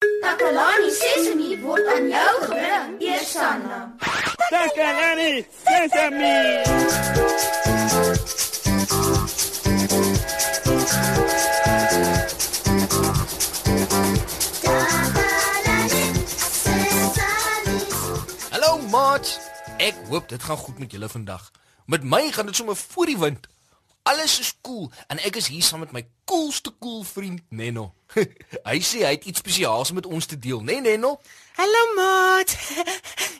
[0.00, 3.78] Takalani Sesemi word aan jou gebring, Eersanna.
[4.52, 6.36] Takalani Sesame.
[18.50, 19.40] Hallo maat.
[19.78, 21.50] Ek hoop dit gaan goed met julle vandag.
[21.86, 23.48] Met my gaan dit sommer voor die wind.
[24.06, 27.88] Alles is cool en ek is hier saam met my coolste cool vriend Nenno.
[28.70, 31.16] hy sê hy het iets spesiaals met ons te deel, né nee, Nenno?
[31.58, 32.54] Hallo maat.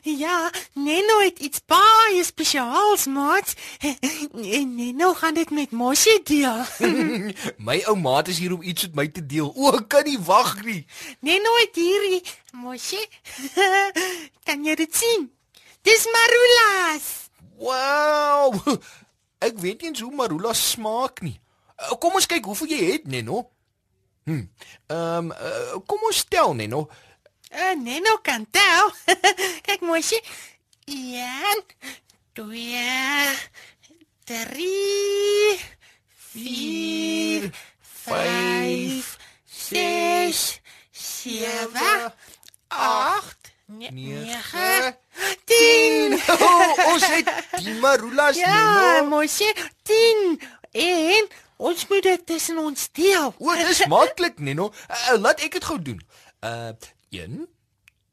[0.07, 3.53] Ja, Neno het iets baie spesiaals, maat.
[4.59, 6.63] En Neno gaan dit met Moshi deel.
[7.57, 9.51] my ou maat is hier om iets met my te deel.
[9.55, 10.85] O, ek kan nie wag nie.
[11.19, 13.03] Neno het hierdie Moshi.
[14.47, 15.27] Kan jy dit sien?
[15.83, 17.11] Dis marulas.
[17.59, 18.79] Wow!
[19.43, 21.39] Ek weet nie eens hoe marula smaak nie.
[21.77, 23.43] Uh, Kom ons kyk hoeveel jy het, Nenno.
[24.27, 24.43] Hm.
[24.87, 26.87] Ehm, um, uh, kom ons tel, Nenno.
[27.51, 28.91] Uh, Neno kan tel.
[29.67, 30.19] Kyk Moshi.
[30.87, 31.63] 1
[32.33, 32.47] 2
[34.23, 35.59] 3
[36.33, 42.11] 4 5 6 7
[42.67, 44.41] 8 9 10
[46.27, 47.29] Oh, ons het
[47.63, 48.55] die marulas, Ja,
[48.99, 49.09] Nenno.
[49.09, 49.47] Moshi,
[49.83, 53.33] 10 en ons moet dit tussen ons deel.
[53.37, 54.71] O, dis maklik, Nenno.
[54.89, 56.01] Uh, laat ek dit gou doen.
[56.43, 56.73] Uh
[57.09, 57.45] 1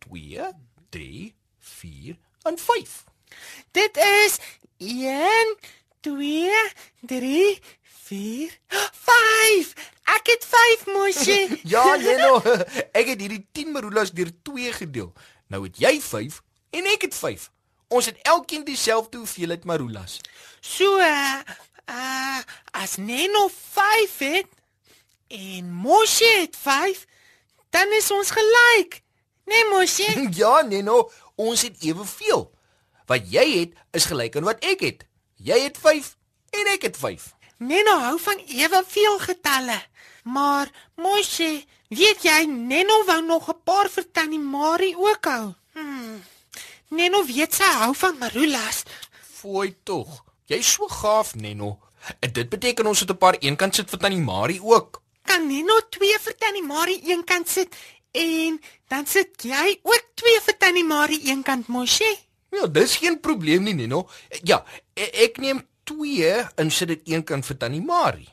[0.06, 0.50] 2
[0.94, 2.18] 3 4
[2.50, 2.92] en 5.
[3.74, 4.38] Dit is
[4.78, 5.56] 1
[6.00, 6.52] 2
[7.10, 7.58] 3
[8.04, 9.72] 4 5.
[10.14, 11.40] Ek het 5 Moshi.
[11.74, 12.38] Ja, Nenno.
[12.92, 15.10] Ek het hierdie 10 marulas deur 2 gedeel.
[15.50, 17.50] Nou het jy 5 en ek het 5.
[17.88, 20.20] Ons het elkeen dieselfde hoeveelheid marulas.
[20.60, 21.40] So uh,
[21.88, 22.40] uh
[22.70, 24.46] as Neno 5 het
[25.28, 27.06] en Moshi het 5,
[27.70, 29.02] dan is ons gelyk.
[29.44, 30.28] Nee Moshi?
[30.40, 32.50] Ja, Nenno, ons het eweveel.
[33.06, 35.06] Wat jy het is gelyk aan wat ek het.
[35.36, 36.16] Jy het 5
[36.50, 37.32] en ek het 5.
[37.58, 39.76] Neno hou van eweveel getalle.
[40.24, 45.52] Maar Moshi, weet jy Neno wou nog 'n paar vir Tannie Marie ook hou.
[45.72, 46.22] Hmm.
[46.88, 48.82] Neno weet sy hou van marulas.
[49.40, 50.24] Fooi tog.
[50.46, 51.78] Jy's so gaaf, Nenno.
[52.20, 55.02] En dit beteken ons het 'n paar eenkant sit vir Tannie Marie ook.
[55.22, 57.74] Kan Neno 2 vir Tannie Marie eenkant sit
[58.12, 62.18] en dan sit jy ook 2 vir Tannie Marie eenkant Moshi?
[62.50, 64.08] Ja, dis geen probleem nie, Nenno.
[64.42, 68.28] Ja, e- ek neem 2 en sit dit eenkant vir Tannie Marie.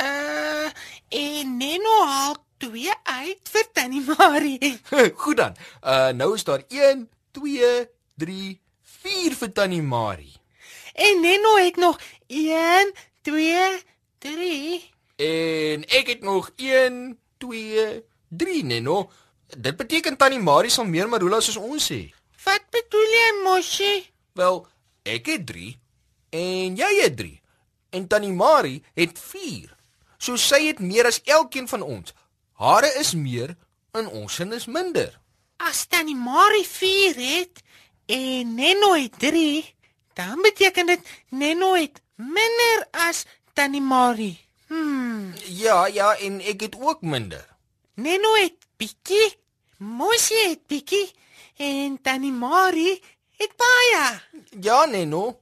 [0.00, 0.70] Uh,
[1.08, 4.80] en Neno haal 2 uit vir Tannie Marie.
[5.22, 5.56] Goed dan.
[5.82, 10.34] Uh nou is daar 1, 2, 3, 4 vir Tannie Marie.
[10.94, 13.82] En Neno het nog 1 2
[14.18, 19.10] 3 En ek het nog 1, 2, 3, Nenno.
[19.46, 22.12] Dit beteken Tannie Marie sal meer marulas as ons hê.
[22.44, 23.94] Wat bedoel jy, Moshi?
[24.38, 24.60] Wel,
[25.02, 25.72] ek het 3
[26.30, 27.40] en jy het 3.
[27.90, 29.74] En Tannie Marie het 4.
[30.22, 32.14] So sy het meer as elkeen van ons.
[32.62, 33.56] Hare is meer
[33.98, 35.18] en ons sin is minder.
[35.58, 37.62] As Tannie Marie 4 het
[38.06, 39.74] en Neno het 3,
[40.14, 44.38] dan beteken dit Neno het minder as Tannie Marie.
[44.66, 47.46] Hmm, Ja, ja, en ek het ook minder.
[47.94, 49.36] Neno het bietjie,
[49.76, 51.10] Moshi het bietjie
[51.56, 53.02] en Tannie Marie
[53.36, 54.20] het baie.
[54.60, 55.40] Ja, Nenno.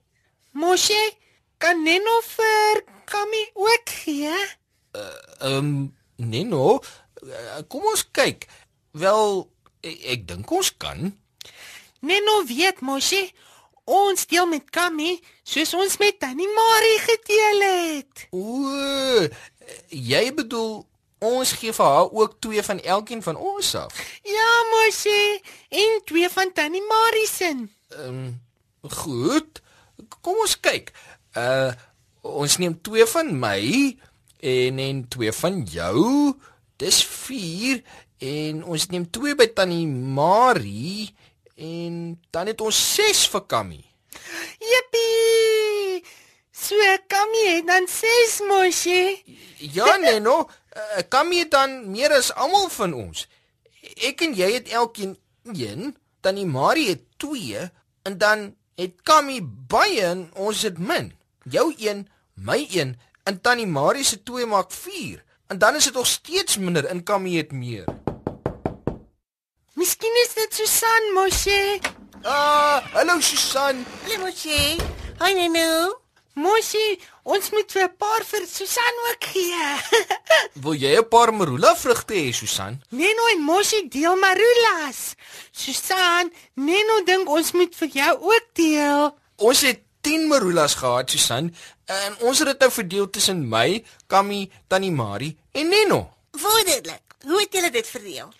[0.52, 1.10] Moshi,
[1.58, 4.32] kan Neno vir Kami ook gee?
[4.92, 6.80] Ehm um, Nenno,
[7.28, 8.46] eh, kom ons kyk.
[8.90, 9.50] Wel,
[9.86, 11.12] ek, ek dink ons kan.
[12.06, 13.22] Neno weet Moshi,
[13.86, 15.16] ons deel met Kami
[15.46, 18.26] soos ons met Tannie Marie gedeel het.
[18.34, 19.26] O,
[19.90, 20.82] jy bedoel
[21.26, 24.02] ons gee vir haar ook twee van elkeen van ons af.
[24.26, 25.42] Ja, Moshi,
[25.82, 27.52] en twee van Tannie Marie se.
[27.96, 28.34] Ehm um,
[28.90, 29.62] goed.
[30.20, 30.92] Kom ons kyk.
[31.34, 31.72] Uh
[32.26, 33.60] ons neem twee van my
[34.42, 36.34] en en twee van jou.
[36.76, 37.82] Dis 4
[38.18, 41.14] en ons neem twee by Tannie Marie
[41.56, 43.82] en dan het ons 6 vir Kammy.
[44.60, 46.04] Jippie!
[46.56, 46.74] So
[47.06, 49.22] Kami het dan 6 Moshi.
[49.58, 53.26] Ja, Neno, uh, Kammy het dan meer as almal van ons.
[53.96, 55.16] Ek en jy het elkeen
[55.52, 57.68] 1, Tannie Marie het 2
[58.08, 58.48] en dan
[58.80, 61.12] het Kammy baie en ons het min.
[61.44, 62.96] Jou 1, my 1
[63.26, 65.22] en Tannie Marie se 2 maak 4.
[65.46, 68.05] En dan is dit nog steeds minder en Kammy het meer.
[69.76, 71.80] Miskien is dit Susan Moshi.
[72.24, 73.82] Ah, hallo Susan.
[74.06, 74.78] Hallo Moshi.
[75.20, 75.92] Hi Nenu.
[76.32, 76.96] Moshi,
[77.28, 79.68] ons moet vir 'n paar vir Susan ook gee.
[80.64, 82.80] Wil jy 'n paar marula vrugte hê, Susan?
[82.88, 85.12] Neno en Moshi deel marulas.
[85.52, 89.12] Susan, Neno dink ons moet vir jou ook deel.
[89.36, 91.52] Ons het 10 marulas gehad, Susan,
[91.84, 96.00] en ons het dit nou verdeel tussen my, Kammy, Tannie Marie en Neno.
[96.32, 97.04] Wonderlik.
[97.28, 98.32] Hoe het julle dit verdeel?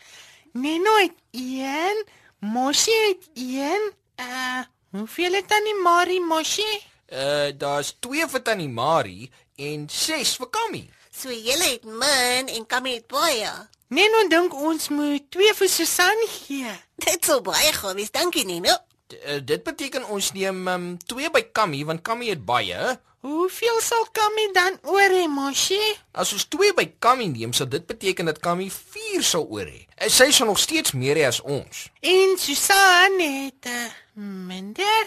[0.56, 2.04] Neno het 1,
[2.38, 3.92] Moshi het 1.
[4.20, 4.60] Uh,
[4.90, 6.82] hoeveel het Tannie Marie Moshi?
[7.12, 10.88] Uh daar's 2 vir Tannie Marie en 6 vir Kammy.
[11.12, 13.52] So julle het min en Kammy het baie.
[13.88, 16.72] Neno dink ons moet 2 vir Susan gee.
[17.04, 18.10] Dit sou baie goed wees.
[18.10, 18.72] Dankie, Nino.
[19.12, 22.96] Uh, dit beteken ons neem um, 2 by Kammy want Kammy het baie.
[23.26, 25.80] Hoeveel sal Kammy dan oor hê, Moshi?
[26.12, 29.86] As ons 2 by Kammy neem, sal dit beteken dat Kammy 4 sal oor hê.
[29.96, 31.86] En Sy sal nog steeds meer hê as ons.
[32.02, 35.06] En Susan het uh, minder,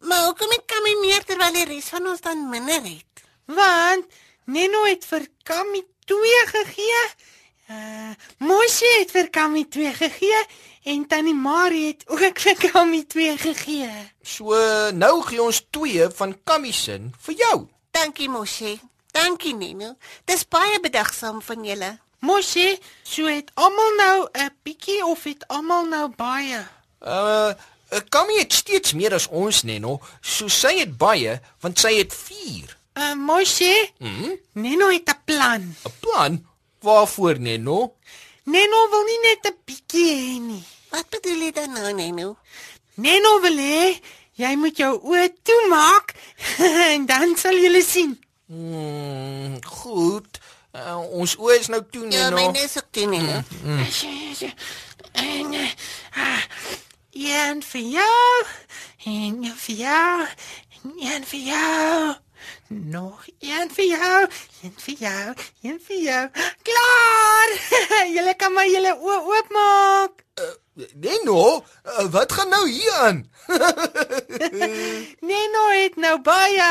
[0.00, 3.04] Maar hoekom het Kammy meer terwyl die res van ons dan minder het?
[3.50, 4.06] want
[4.50, 7.02] Neno het vir Kammy 2 gegee.
[7.70, 8.12] Uh,
[8.42, 10.40] Moshi het vir Kammy 2 gegee
[10.84, 13.90] en Tannie Marie het ook vir Kammy 2 gegee.
[14.22, 14.54] So
[14.92, 17.66] nou gee ons 2 van Kammy se vir jou.
[17.90, 18.80] Dankie, Moshi.
[19.12, 19.96] Dankie, Nino.
[20.24, 21.98] Dis baie bedagsaam van julle.
[22.20, 26.66] Moshi, so het almal nou 'n bietjie of het almal nou baie?
[27.00, 27.52] Uh
[28.08, 30.00] Kammy het steeds meer as ons, Neno.
[30.20, 32.76] So sy het baie want sy het 4.
[32.94, 34.36] Uh, Moshi, Hm?
[34.52, 35.74] Neno het 'n plan.
[35.84, 36.46] 'n Plan?
[36.80, 37.94] Waarvoor, Neno?
[38.50, 40.64] Neno wil nie net 'n bietjie hê nie.
[40.90, 42.36] Wat bedoel jy dan nou, Nino?
[42.94, 44.00] Neno wil hê
[44.42, 46.14] jy moet jou oë toemaak
[46.92, 48.16] en dan sal jy sien.
[48.46, 50.40] Hmm, goed.
[50.74, 52.36] Uh, ons oë is nou toe, Ja, Neno.
[52.36, 53.42] myne is ook toe, Nino.
[55.12, 55.70] En eh,
[56.14, 56.42] ah,
[57.12, 58.44] een vir jou
[59.04, 60.26] en een vir jou
[60.82, 62.14] en een vir jou.
[62.68, 64.28] Nog een vir jou,
[64.62, 66.24] een vir jou, een vir jou.
[66.62, 67.54] Klaar!
[68.14, 70.24] Julle kan maar julle oë oopmaak.
[70.94, 73.30] Neno, uh, wat gaan nou hier aan?
[75.30, 76.70] Neno het nou baie.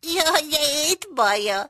[0.00, 1.60] Ja, jy het baie.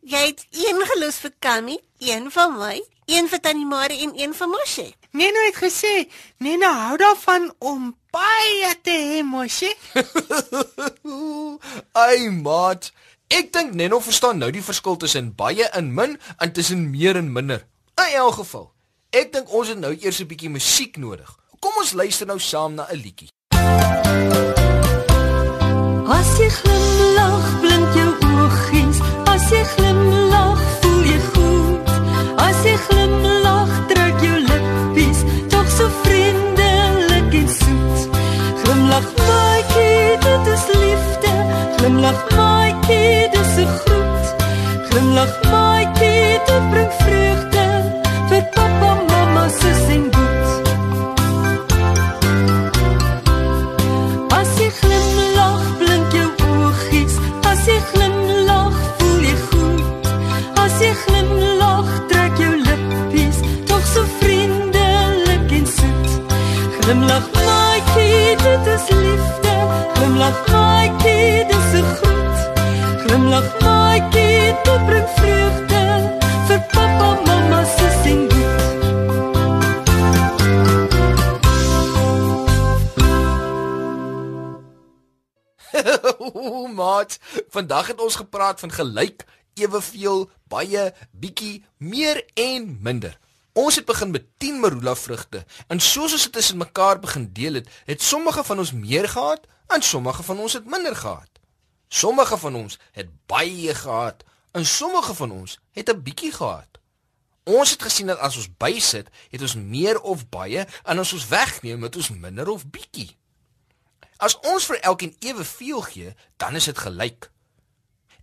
[0.00, 4.34] Jy het een gelus vir Kammy, een van my, een vir Tannie Marie en een
[4.34, 4.94] vir Moshi.
[5.10, 6.08] Neno het gesê,
[6.38, 9.74] Neno hou daarvan om baie te hê, mosie.
[12.04, 12.92] Ai, maat.
[13.28, 17.32] Ek dink Neno verstaan nou die verskil tussen baie en min en tussen meer en
[17.32, 17.64] minder.
[17.98, 18.68] In elk geval,
[19.14, 21.30] ek dink ons het nou eers 'n bietjie musiek nodig.
[21.60, 23.30] Kom ons luister nou saam na 'n liedjie.
[26.04, 28.98] As jy glimlag, blink jou oogies.
[29.24, 31.18] As jy glimlag, voel jy
[45.16, 46.14] លឹកមកទី
[46.48, 47.03] ទៅប្រឹង
[87.04, 87.18] Maat,
[87.48, 93.18] vandag het ons gepraat van gelyk, eweveel, baie, bietjie, meer en minder.
[93.52, 97.60] Ons het begin met 10 marula vrugte en soos ons dit tussen mekaar begin deel
[97.60, 101.28] het, het sommige van ons meer gehad en sommige van ons het minder gehad.
[101.88, 106.80] Sommige van ons het baie gehad en sommige van ons het 'n bietjie gehad.
[107.44, 111.28] Ons het gesien dat as ons bysit, het ons meer of baie en as ons
[111.28, 113.16] wegneem, het ons minder of bietjie.
[114.24, 117.26] As ons vir elkeen eweveel gee, dan is dit gelyk.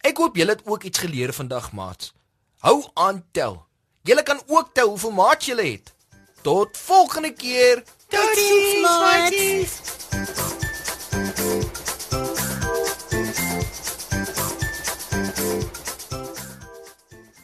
[0.01, 2.13] Ek hoop julle het ook iets geleer vandag, maats.
[2.65, 3.59] Hou aan tel.
[4.01, 5.93] Julle kan ook tel hoeveel maats julle het.
[6.41, 7.83] Tot volgende keer.
[8.09, 9.01] Totsiens, maat.
[9.01, 9.79] maatjies.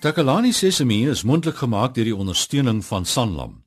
[0.02, 3.67] Takalani Sesemi is mondelik gemaak deur die ondersteuning van Sanlam.